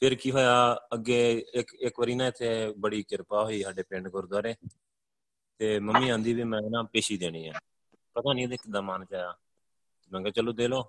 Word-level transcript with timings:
ਫਿਰ 0.00 0.14
ਕੀ 0.14 0.30
ਹੋਇਆ, 0.30 0.80
ਅੱਗੇ 0.94 1.44
ਇੱਕ 1.54 1.74
ਇੱਕ 1.74 2.00
ਵਾਰੀ 2.00 2.14
ਨਾ 2.14 2.26
ਇੱਥੇ 2.26 2.74
ਬੜੀ 2.78 3.02
ਕਿਰਪਾ 3.02 3.44
ਹੋਈ 3.44 3.62
ਸਾਡੇ 3.62 3.82
ਪਿੰਡ 3.82 4.08
ਗੁਰਦੁਆਰੇ 4.08 4.54
ਤੇ 5.58 5.78
ਮੰਮੀ 5.78 6.08
ਆਂਦੀ 6.08 6.32
ਵੀ 6.32 6.44
ਮੈਂ 6.44 6.60
ਨਾ 6.70 6.82
ਪੇਸ਼ੀ 6.82 7.16
ਦੇਣੀ 7.16 7.48
ਆ। 7.48 7.52
ਪਤਾ 8.14 8.32
ਨਹੀਂ 8.32 8.44
ਇਹਦੇ 8.44 8.56
ਕਿਦਾਂ 8.56 8.82
ਮਨ 8.82 9.04
ਚ 9.04 9.14
ਆਇਆ। 9.14 9.36
ਮੈਂ 10.12 10.20
ਕਿਹਾ 10.20 10.30
ਚਲੋ 10.30 10.52
ਦੇ 10.52 10.68
ਲਓ। 10.68 10.84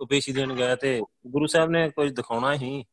ਉਹ 0.00 0.06
ਪੇਸ਼ੀ 0.06 0.32
ਦੇਣ 0.32 0.54
ਗਿਆ 0.54 0.76
ਤੇ 0.76 1.02
ਗੁਰੂ 1.26 1.46
ਸਾਹਿਬ 1.46 1.70
ਨੇ 1.70 1.90
ਕੁਝ 1.90 2.12
ਦਿਖਾਉਣਾ 2.12 2.54
ਹੀ। 2.54 2.84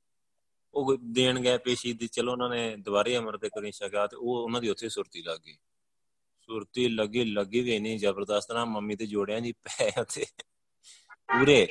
ਉਹ 0.73 0.97
ਦੇਣ 1.04 1.40
ਗਿਆ 1.40 1.58
ਪੇਸ਼ੀ 1.58 1.94
ਦੀ, 1.94 2.08
ਚਲੋ 2.08 2.31
ਉਹਨਾਂ 2.31 2.49
ਨੇ 2.49 2.76
ਦੁਬਾਰੇ 2.78 3.17
ਅਮਰਤ 3.17 3.46
ਕਰੀ 3.46 3.71
ਛਕਿਆ 3.71 4.08
ਤੇ 4.08 4.15
ਉਹ 4.15 4.44
ਉਹਨਾਂ 4.44 4.62
ਦੀ 4.62 4.69
ਉੱਥੇ 4.69 4.90
ਸੁਰਤੀ 4.90 5.21
ਲੱਗ 5.21 5.40
ਗਈ। 5.40 5.58
ਸੁਰਤੀ 6.42 6.87
ਲੱਗੀ 6.87 7.24
ਲੱਗੀ 7.24 7.62
ਵੀ 7.62 7.79
ਨਹੀਂ 7.79 7.99
ਜ਼ਬਰਦਸਤ 7.99 8.51
ਨਾ 8.51 8.65
ਮੰਮੀ 8.65 8.96
ਤੇ 8.96 9.05
ਜੋੜਿਆਂ 9.05 9.42
ਦੀ 9.42 9.51
ਪੈ 9.51 9.92
ਉੱਥੇ 10.01 10.26
ਪੂਰੇ 11.28 11.67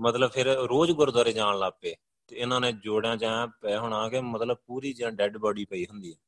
ਮਤਲਬ 0.00 0.30
ਫਿਰ 0.30 0.46
ਰੋਜ਼ 0.46 0.92
ਗੁਰਦੁਆਰੇ 0.92 1.32
ਜਾਣ 1.32 1.58
ਲੱਪੇ 1.58 1.94
ਤੇ 2.28 2.36
ਇਹਨਾਂ 2.36 2.60
ਨੇ 2.60 2.72
ਜੋੜਿਆਂ 2.72 3.16
ਜਾਂ 3.16 3.46
ਪੈ 3.46 3.78
ਹੋਣਾ 3.78 4.08
ਕਿ 4.08 4.20
ਮਤਲਬ 4.20 4.56
ਪੂਰੀ 4.66 4.92
ਜਾਂ 4.92 5.12
ਡੈੱਡ 5.12 5.36
ਬਾਡੀ 5.36 5.64
ਪਈ 5.64 5.86
ਹੁੰਦੀ 5.86 6.12
ਹੈ। 6.12 6.18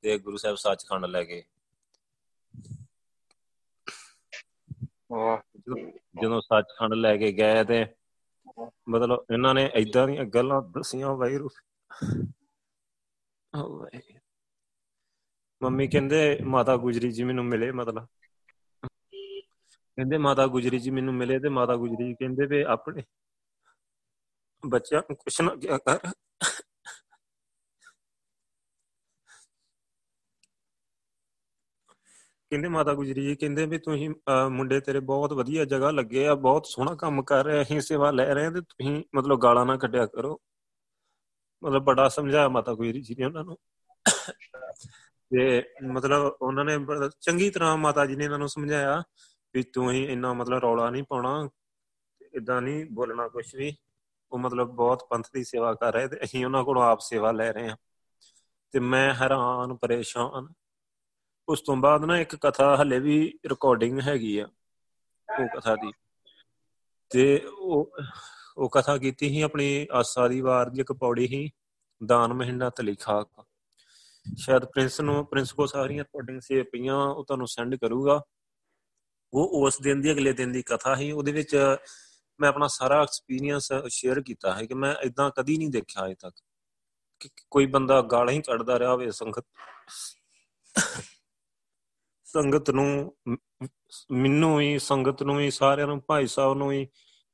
ਤੇ 0.00 0.18
ਗੁਰੂ 0.18 0.36
ਸਾਹਿਬ 0.36 0.56
ਸੱਚਖੰਡ 0.56 1.04
ਲੈ 1.04 1.24
ਗਏ 1.24 1.42
ਜਦੋਂ 6.22 6.40
ਸੱਚਖੰਡ 6.40 6.94
ਲੈ 6.94 7.16
ਕੇ 7.16 7.32
ਗਏ 7.32 7.64
ਤੇ 7.64 7.86
ਮਤਲਬ 8.88 9.24
ਇਹਨਾਂ 9.32 9.54
ਨੇ 9.54 9.70
ਐਦਾਂ 9.74 10.06
ਦੀਆਂ 10.06 10.24
ਗੱਲਾਂ 10.24 10.62
ਦਸੀਆਂ 10.62 11.08
ਵਾਹਿਗੁਰੂ। 11.08 11.48
ਮੰਮੀ 15.62 15.88
ਕਹਿੰਦੇ 15.88 16.38
ਮਾਤਾ 16.44 16.76
ਗੁਜਰੀ 16.76 17.12
ਜੀ 17.12 17.24
ਮੈਨੂੰ 17.24 17.44
ਮਿਲੇ 17.44 17.70
ਮਤਲਬ। 17.72 18.06
ਕਹਿੰਦੇ 19.96 20.18
ਮਾਤਾ 20.18 20.46
ਗੁਜਰੀ 20.46 20.78
ਜੀ 20.78 20.90
ਮੈਨੂੰ 20.90 21.14
ਮਿਲੇ 21.14 21.38
ਤੇ 21.38 21.48
ਮਾਤਾ 21.48 21.76
ਗੁਜਰੀ 21.76 22.08
ਜੀ 22.08 22.14
ਕਹਿੰਦੇ 22.14 22.46
ਵੀ 22.46 22.62
ਆਪਣੇ 22.62 23.02
ਬੱਚਿਆਂ 24.62 25.00
ਨੂੰ 25.00 25.16
ਕੁਛ 25.16 25.40
ਨਾ 25.40 25.54
ਕਿਆ 25.56 25.78
ਕਰ। 25.78 25.98
ਕਹਿੰਦੇ 32.50 32.68
ਮਾਤਾ 32.68 32.92
ਗੁਜਰੀ 32.94 33.26
ਜੀ, 33.26 33.34
ਕਹਿੰਦੇ 33.36 33.64
ਵੀ 33.66 33.78
ਤੁਸੀਂ 33.78 34.08
ਮੁੰਡੇ 34.50 34.80
ਤੇਰੇ 34.80 35.00
ਬਹੁਤ 35.02 35.32
ਵਧੀਆ 35.32 35.64
ਜਗ੍ਹਾ 35.64 35.90
ਲੱਗੇ 35.90 36.26
ਆ, 36.26 36.34
ਬਹੁਤ 36.34 36.66
ਸੋਹਣਾ 36.66 36.94
ਕੰਮ 36.94 37.22
ਕਰ 37.22 37.44
ਰਹੇ 37.44 37.62
ਅਸੀਂ 37.62 37.80
ਸੇਵਾ 37.80 38.10
ਲੈ 38.10 38.34
ਰਹੇ 38.34 38.50
ਤੇ 38.50 38.60
ਤੁਸੀਂ 38.60 39.02
ਮਤਲਬ 39.16 39.40
ਗਾਲਾਂ 39.42 39.64
ਨਾ 39.66 39.76
ਕੱਢਿਆ 39.76 40.06
ਕਰੋ। 40.06 40.38
ਮਤਲਬ 41.62 41.84
ਬੜਾ 41.84 42.08
ਸਮਝਾਇਆ 42.08 42.48
ਮਾਤਾ 42.48 42.74
ਗੁਜਰੀ 42.74 43.00
ਜੀ 43.02 43.14
ਨੇ 43.18 43.24
ਉਹਨਾਂ 43.24 43.44
ਨੂੰ। 43.44 43.56
ਤੇ 45.30 45.62
ਮਤਲਬ 45.92 46.36
ਉਹਨਾਂ 46.42 46.64
ਨੇ 46.64 46.76
ਚੰਗੀ 47.20 47.50
ਤਰ੍ਹਾਂ 47.50 47.76
ਮਾਤਾ 47.76 48.04
ਜੀ 48.06 48.16
ਨੇ 48.16 48.24
ਇਹਨਾਂ 48.24 48.38
ਨੂੰ 48.38 48.48
ਸਮਝਾਇਆ 48.48 49.02
ਵੀ 49.54 49.62
ਤੂੰ 49.62 49.90
ਹੀ 49.92 50.04
ਇੰਨਾ 50.04 50.32
ਮਤਲਬ 50.32 50.58
ਰੌਲਾ 50.58 50.88
ਨਹੀਂ 50.90 51.02
ਪਾਉਣਾ, 51.08 51.48
ਇਦਾਂ 52.34 52.60
ਨਹੀਂ 52.62 52.84
ਬੋਲਣਾ 52.92 53.28
ਕੁਝ 53.28 53.54
ਵੀ। 53.56 53.72
ਉਹ 54.32 54.38
ਮਤਲਬ 54.38 54.68
ਬਹੁਤ 54.68 55.06
ਪੰਥ 55.10 55.26
ਦੀ 55.34 55.44
ਸੇਵਾ 55.44 55.74
ਕਰ 55.74 55.92
ਰਹੇ 55.92 56.08
ਤੇ 56.08 56.16
ਅਸੀਂ 56.24 56.44
ਉਹਨਾਂ 56.44 56.64
ਕੋਲੋਂ 56.64 56.82
ਆਪ 56.82 57.00
ਸੇਵਾ 57.00 57.32
ਲੈ 57.32 57.52
ਰਹੇ 57.52 57.68
ਹਾਂ। 57.68 57.76
ਤੇ 58.72 58.80
ਮੈਂ 58.80 59.14
ਹੈਰਾਨ, 59.14 59.76
ਪਰੇਸ਼ਾਨ। 59.76 60.52
ਉਸ 61.48 61.60
ਤੋਂ 61.60 61.76
ਬਾਅਦ 61.76 62.04
ਨਾ 62.04 62.18
ਇੱਕ 62.18 62.36
ਕਥਾ 62.36 62.76
ਹਲੇ 62.82 62.98
ਵੀ 62.98 63.38
ਰਿਕਾਰਡਿੰਗ 63.46 64.00
ਹੈਗੀ 64.00 64.38
ਆ, 64.38 64.46
ਉਹ 65.42 65.60
ਕਥਾ 65.60 65.74
ਦੀ। 65.74 65.92
ਤੇ 67.10 67.46
ਉਹ 67.58 67.90
ਉਹ 68.56 68.70
ਕਥਾ 68.70 68.98
ਕੀਤੀ 68.98 69.28
ਸੀ 69.28 69.40
ਆਪਣੀ 69.40 69.86
ਆਸਾ 69.92 70.28
ਦੀ 70.28 70.40
ਵਾਰ 70.40 70.70
ਦੀ, 70.70 70.80
ਇੱਕ 70.80 70.92
ਪੌੜੀ 70.92 71.26
ਸੀ, 71.26 71.50
ਦਾਨ 72.06 72.32
ਮਹਿੰਦਾ 72.32 72.70
ਤਲਿਖਾ 72.70 73.24
ਸ਼ਾਇਦ 74.36 74.64
ਪ੍ਰਿੰਸ 74.64 75.00
ਨੂੰ, 75.00 75.26
ਪ੍ਰਿੰਸ 75.26 75.52
ਕੋ 75.52 75.66
ਸਾਰੀਆਂ 75.66 76.04
ਰਿਕਾਰਡਿੰਗ 76.04 76.40
ਸੇ, 76.40 76.62
ਪਈਆਂ, 76.62 76.96
ਉਹ 76.96 77.24
ਤੁਹਾਨੂੰ 77.24 77.46
ਸੈਂਡ 77.46 77.74
ਕਰੂਗਾ। 77.74 78.22
ਉਹ 79.34 79.66
ਉਸ 79.66 79.78
ਦਿਨ 79.80 80.00
ਦੀ, 80.00 80.12
ਅਗਲੇ 80.12 80.32
ਦਿਨ 80.32 80.52
ਦੀ 80.52 80.62
ਕਥਾ 80.62 80.94
ਸੀ, 80.94 81.12
ਉਹਦੇ 81.12 81.32
ਵਿੱਚ 81.32 81.56
ਮੈਂ 82.40 82.48
ਆਪਣਾ 82.48 82.66
ਸਾਰਾ 82.66 83.02
ਐਕਸਪੀਰੀਅੰਸ 83.02 83.72
ਸ਼ੇਅਰ 83.88 84.20
ਕੀਤਾ 84.20 84.54
ਹੈ 84.54 84.66
ਕਿ 84.66 84.74
ਮੈਂ 84.74 84.94
ਇਦਾਂ 84.94 85.30
ਕਦੀ 85.30 85.58
ਨਹੀਂ 85.58 85.70
ਦੇਖਿਆ 85.70 86.06
ਅਜੇ 86.06 86.14
ਤੱਕ 86.14 86.34
ਕਿ 87.20 87.30
ਕੋਈ 87.50 87.66
ਬੰਦਾ 87.66 88.02
ਗਾਲਾਂ 88.02 88.32
ਹੀ 88.32 88.42
ਕੱਢਦਾ 88.42 88.78
ਰਿਹਾ 88.78 88.90
ਹੋਵੇ 88.90 89.10
ਸੰਗਤ 89.10 89.44
ਸੰਗਤ 92.24 92.70
ਨੂੰ, 92.70 93.16
ਮੈਨੂੰ 94.10 94.60
ਹੀ 94.60 94.78
ਸੰਗਤ 94.78 95.22
ਨੂੰ 95.22 95.40
ਹੀ 95.40 95.50
ਸਾਰਿਆਂ 95.50 95.86
ਨੂੰ, 95.86 96.02
ਭਾਈ 96.06 96.26
ਸਾਹਿਬ 96.26 96.54
ਨੂੰ 96.54 96.72
ਹੀ 96.72 96.88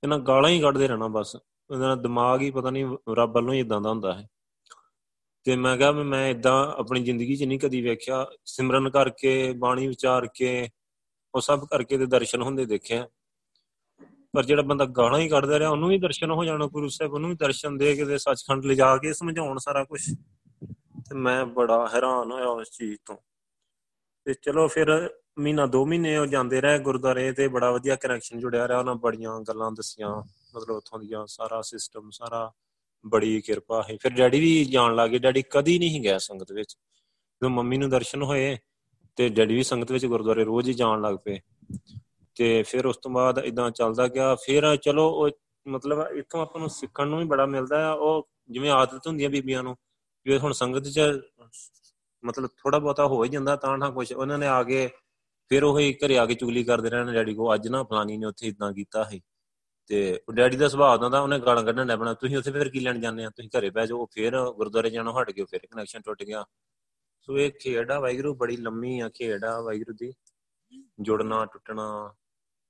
ਇਹਨਾਂ 0.04 0.18
ਗਾਲਾਂ 0.18 0.50
ਹੀ 0.50 0.60
ਕੱਢਦੇ 0.60 0.88
ਰਹਿਣਾ 0.88 1.06
ਬਸ। 1.06 1.36
ਇਹਨਾਂ 1.70 1.96
ਦਾ 1.96 2.02
ਦਿਮਾਗ 2.02 2.40
ਹੀ 2.40 2.50
ਪਤਾ 2.50 2.70
ਨਹੀਂ 2.70 2.96
ਰੱਬ 3.16 3.34
ਵੱਲੋਂ 3.34 3.54
ਹੀ 3.54 3.60
ਇਦਾਂ 3.60 3.80
ਦਾ 3.80 3.90
ਹੁੰਦਾ 3.90 4.14
ਹੈ। 4.14 4.28
ਤੇ 5.44 5.56
ਮੈਂ 5.56 5.76
ਕਿਹਾ 5.76 5.92
ਮੈਂ 5.92 6.28
ਇਦਾਂ 6.28 6.72
ਆਪਣੀ 6.72 7.02
ਜ਼ਿੰਦਗੀ 7.02 7.36
'ਚ 7.36 7.42
ਨਹੀਂ 7.42 7.58
ਕਦੀ 7.58 7.80
ਵੇਖਿਆ। 7.80 8.26
ਸਿਮਰਨ 8.44 8.90
ਕਰਕੇ, 8.90 9.52
ਬਾਣੀ 9.52 9.86
ਵਿਚਾਰ 9.86 10.26
ਕੇ, 10.34 10.70
ਉਹ 11.34 11.40
ਸਭ 11.40 11.66
ਕਰਕੇ 11.66 11.98
ਤੇ 11.98 12.06
ਦਰਸ਼ਨ 12.06 12.42
ਹੁੰਦੇ 12.42 12.64
ਦੇਖਿਆ 12.64 13.08
ਪਰ 14.34 14.44
ਜਿਹੜਾ 14.44 14.62
ਬੰਦਾ 14.62 14.84
ਗਾਣਾ 14.84 15.18
ਹੀ 15.18 15.28
ਕੱਢਦਾ 15.28 15.58
ਰਿਹਾ, 15.58 15.70
ਉਹਨੂੰ 15.70 15.88
ਵੀ 15.88 15.98
ਦਰਸ਼ਨ 15.98 16.30
ਹੋ 16.30 16.44
ਜਾਣਾ 16.44 16.66
ਗੁਰੂ 16.66 16.88
ਸਾਹਿਬ, 16.88 17.12
ਉਹਨੂੰ 17.12 17.30
ਵੀ 17.30 17.36
ਦਰਸ਼ਨ 17.36 17.78
ਦੇ 17.78 17.94
ਕੇ 17.94 18.04
ਤੇ 18.04 18.18
ਸੱਚਖੰਡ 18.18 18.64
ਲਿਜਾ 18.64 18.96
ਕੇ 18.96 19.12
ਸਮਝਾਉਣ 19.12 19.58
ਸਾਰਾ 19.58 19.84
ਕੁਝ 19.84 20.14
ਤੇ 21.08 21.14
ਮੈਂ 21.14 21.46
ਬੜਾ 21.46 21.88
ਹੈਰਾਨ 21.94 22.32
ਹੋਇਆ 22.32 22.46
ਉਸ 22.46 22.70
ਚੀਜ਼ 22.70 22.98
ਤੋਂ। 23.06 23.16
ਤੇ 24.24 24.34
ਚਲੋ 24.34 24.68
ਫਿਰ 24.68 25.10
ਮਹੀਨਾ 25.38 25.66
ਦੋ 25.66 25.86
ਮਹੀਨੇ 25.86 26.16
ਉਹ 26.16 26.26
ਜਾਂਦੇ 26.26 26.60
ਰਹੇ 26.60 26.78
ਗੁਰਦਾਰੇ 26.78 27.32
ਤੇ 27.32 27.48
ਬੜਾ 27.48 27.70
ਵਧੀਆ 27.70 27.96
ਕਨੈਕਸ਼ਨ 27.96 28.38
ਜੁੜਿਆ 28.38 28.68
ਰਿਹਾ, 28.68 28.78
ਉਹਨਾਂ 28.78 28.94
ਬੜੀਆਂ 28.94 29.40
ਗੱਲਾਂ 29.40 29.72
ਦਸੀਆਂ, 29.72 30.22
ਮਤਲਬ 30.56 30.76
ਉਥੋਂ 30.76 30.98
ਦੀਆਂ 30.98 31.26
ਸਾਰਾ 31.26 31.62
ਸਿਸਟਮ 31.62 32.10
ਸਾਰਾ 32.10 32.52
ਬੜੀ 33.06 33.40
ਕਿਰਪਾ 33.40 33.82
ਹੈ 33.82 33.96
ਫਿਰ 34.02 34.10
ਡੈਡੀ 34.10 34.40
ਵੀ 34.40 34.64
ਜਾਣ 34.64 34.94
ਲੱਗੇ 34.94 35.18
ਡੈਡੀ 35.18 35.42
ਕਦੀ 35.50 35.78
ਨਹੀਂ 35.78 36.00
ਗਿਆ 36.00 36.18
ਸੰਗਤ 36.18 36.52
ਵਿੱਚ। 36.52 36.72
ਜਦੋਂ 36.72 37.50
ਮੰਮੀ 37.50 37.76
ਨੂੰ 37.76 37.90
ਦਰਸ਼ਨ 37.90 38.22
ਹੋਏ 38.22 38.58
ਤੇ 39.16 39.28
ਡੈਡੀ 39.28 39.54
ਵੀ 39.54 39.62
ਸੰਗਤ 39.62 39.92
ਵਿੱਚ 39.92 40.06
ਗੁਰਦੁਆਰੇ 40.06 40.44
ਰੋਜ਼ 40.44 40.68
ਹੀ 40.68 40.74
ਜਾਣ 40.74 41.00
ਲੱਗ 41.00 41.14
ਪਏ। 41.24 41.40
ਤੇ 42.36 42.62
ਫਿਰ 42.62 42.86
ਉਸ 42.86 42.96
ਤੋਂ 42.96 43.10
ਬਾਅਦ 43.10 43.38
ਇਦਾਂ 43.38 43.70
ਚੱਲਦਾ 43.70 44.06
ਗਿਆ। 44.08 44.34
ਫਿਰ 44.34 44.76
ਚਲੋ 44.76 45.08
ਉਹ 45.10 45.30
ਮਤਲਬ 45.66 46.06
ਇਥੋਂ 46.16 46.40
ਆਪਾਂ 46.42 46.60
ਨੂੰ 46.60 46.68
ਸਿੱਖਣ 46.70 47.08
ਨੂੰ 47.08 47.18
ਵੀ 47.18 47.24
ਬੜਾ 47.24 47.46
ਮਿਲਦਾ 47.46 47.86
ਆ। 47.88 47.92
ਉਹ 47.92 48.28
ਜਿਵੇਂ 48.50 48.70
ਆਦਤ 48.70 49.06
ਹੁੰਦੀ 49.06 49.24
ਆ 49.24 49.28
ਬੀਬੀਆਂ 49.28 49.62
ਨੂੰ, 49.62 49.76
ਵੀ 50.26 50.38
ਹੁਣ 50.38 50.52
ਸੰਗਤ 50.52 50.88
'ਚ 50.88 51.00
ਮਤਲਬ 52.24 52.50
ਥੋੜਾ 52.58 52.78
ਬਹੁਤਾ 52.78 53.06
ਹੋ 53.06 53.22
ਹੀ 53.24 53.28
ਜਾਂਦਾ 53.28 53.56
ਤਾਂ 53.56 53.76
ਨਾ 53.78 53.90
ਕੁਝ 53.90 54.12
ਉਹਨਾਂ 54.12 54.38
ਨੇ 54.38 54.46
ਆ 54.46 54.62
ਕੇ 54.62 54.88
ਫਿਰ 55.50 55.64
ਉਹ 55.64 55.78
ਹੀ 55.78 55.92
ਘਰੇ 55.94 56.18
ਆ 56.18 56.24
ਕੇ 56.26 56.34
ਚੁਗਲੀ 56.34 56.62
ਕਰਦੇ 56.64 56.90
ਰਹਿਣ, 56.90 57.12
ਡੈਡੀ 57.12 57.34
ਕੋ 57.34 57.54
ਅੱਜ 57.54 57.68
ਨਾ 57.68 57.82
ਫਲਾਨੀ 57.82 58.16
ਨੇ 58.16 58.26
ਉੱਥੇ 58.26 58.46
ਇਦਾਂ 58.48 58.72
ਕੀਤਾ 58.72 59.04
ਸੀ। 59.04 59.20
ਤੇ 59.90 60.20
ਡੈਡੀ 60.34 60.56
ਦਾ 60.56 60.68
ਸੁਭਾਅ 60.68 60.96
ਦਾ, 60.98 61.20
ਉਹਨੇ 61.20 61.38
ਗਾਲਾਂ 61.38 61.64
ਕੱਢਣ 61.64 61.86
ਲੱਗ 61.86 61.98
ਪਣਾ, 61.98 62.14
ਤੁਸੀਂ 62.14 62.36
ਉੱਥੇ 62.36 62.50
ਫਿਰ 62.52 62.68
ਕੀ 62.68 62.80
ਲੈਣ 62.80 63.00
ਜਾਂਦੇ 63.00 63.24
ਆ? 63.24 63.30
ਤੁਸੀਂ 63.30 63.50
ਘਰੇ 63.58 63.70
ਬਹਿ 63.70 63.86
ਜਾਓ। 63.86 64.06
ਫਿਰ 64.12 64.38
ਗੁਰਦੁਆਰੇ 64.50 64.90
ਜਾਣੋਂ, 64.90 65.12
ਹਟ 65.20 65.30
ਗਏ 65.30 65.44
ਫਿਰ 65.44 65.66
ਕਨੈਕਸ਼ਨ 65.66 66.02
ਟੁੱਟ 66.02 66.22
ਗਿਆ। 66.22 66.44
ਸੋ 67.20 67.38
ਇਹ 67.38 67.50
ਖੇਡ 67.60 67.90
ਆ 67.90 67.98
ਵਾਹਿਗੁਰੂ, 68.00 68.34
ਬੜੀ 68.34 68.56
ਲੰਮੀ 68.56 68.98
ਆ 69.00 69.08
ਖੇਡ 69.08 69.44
ਆ 69.44 69.60
ਵਾਹਿਗੁਰੂ 69.60 69.94
ਦੀ। 69.94 70.12
ਜੁੜਨਾ, 71.00 71.44
ਟੁੱਟਣਾ 71.44 72.14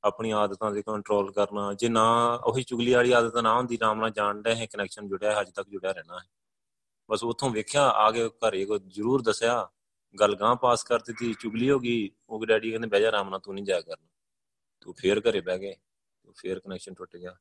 ਆਪਣੀ 0.04 0.30
ਆਦਤਾਂ 0.30 0.70
ਦੇ 0.72 0.82
ਕੰਟਰੋਲ 0.82 1.32
ਕਰਨਾ, 1.32 1.74
ਜੇ 1.74 1.88
ਨਾ 1.88 2.34
ਉਹੀ 2.34 2.62
ਚੁਗਲੀ 2.62 2.94
ਵਾਲੀ 2.94 3.12
ਆਦਤ 3.12 3.36
ਨਾ 3.36 3.54
ਹੁੰਦੀ, 3.54 3.78
ਰਾਮ 3.78 4.00
ਨਾਲ 4.00 4.10
ਜਾਣਦਾ 4.10 4.54
ਹੈ 4.54 4.66
ਕਨੈਕਸ਼ਨ 4.66 5.08
ਜੁੜਿਆ 5.08 5.40
ਅੱਜ 5.40 5.50
ਤੱਕ 5.50 5.68
ਜੁੜਿਆ 5.68 5.92
ਰਹਿਣਾ 5.92 6.18
ਹੈ। 6.18 6.24
ਬਸ 7.10 7.24
ਉਥੋਂ 7.24 7.50
ਵੇਖਿਆ, 7.50 7.88
ਆ 7.88 8.10
ਕੇ 8.10 8.28
ਘਰੇ 8.28 8.64
ਕੋ 8.64 8.78
ਜ਼ਰੂਰ 8.78 9.22
ਦੱਸਿਆ, 9.22 9.68
ਗੱਲ 10.20 10.36
ਗਾਂ 10.36 10.56
ਪਾਸ 10.56 10.84
ਕਰ 10.84 10.98
ਦਿੱਤੀ, 10.98 11.34
ਚੁਗਲੀ 11.34 11.70
ਹੋ 11.70 11.78
ਗਈ, 11.78 12.10
ਉਹ 12.28 12.46
ਡੈਡੀ 12.46 12.70
ਕਹਿੰਦੇ, 12.70 12.88
ਬਹਿ 12.88 13.00
ਜਾ 13.00 13.12
ਰਾਮ 13.12 13.28
ਨਾਲ, 13.28 13.40
ਤੂੰ 13.40 13.54
ਨਹੀਂ 13.54 13.64
ਜਾਇਆ 13.64 13.80
ਕਰਨਾ। 13.80 14.08
ਤੂੰ 14.80 14.94
ਫੇਰ 14.94 15.20
ਘਰੇ 15.20 15.40
ਬਹਿ 15.40 15.58
ਗਏ 15.58 15.74
ਫੇਰ 16.36 16.60
ਕਨੈਕਸ਼ਨ 16.60 16.94
ਟੁੱਟ 16.94 17.16
ਗਿਆ। 17.16 17.34